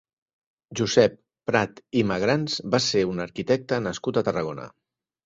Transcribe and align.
Josep 0.79 1.19
Prat 1.49 1.81
i 2.01 2.03
Magrans 2.11 2.55
va 2.77 2.79
ser 2.87 3.05
un 3.11 3.21
arquitecte 3.27 3.79
nascut 3.89 4.19
a 4.19 4.25
Tarragona. 4.31 4.67